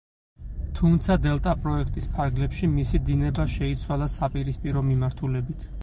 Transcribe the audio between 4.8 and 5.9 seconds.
მიმართულებით.